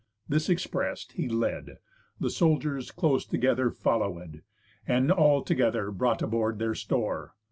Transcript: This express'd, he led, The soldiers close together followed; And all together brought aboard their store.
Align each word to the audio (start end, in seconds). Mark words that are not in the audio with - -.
This 0.27 0.49
express'd, 0.49 1.11
he 1.11 1.29
led, 1.29 1.77
The 2.19 2.31
soldiers 2.31 2.89
close 2.89 3.23
together 3.23 3.69
followed; 3.69 4.41
And 4.87 5.11
all 5.11 5.43
together 5.43 5.91
brought 5.91 6.23
aboard 6.23 6.57
their 6.57 6.73
store. 6.73 7.35